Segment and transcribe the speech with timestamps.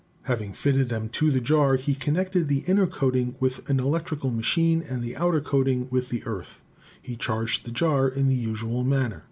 [0.23, 4.81] Having fitted them to the jar, he connected the inner coating with an electrical machine
[4.81, 6.59] and the outer coating with the earth
[7.05, 9.19] and charged the jar in the usual manner.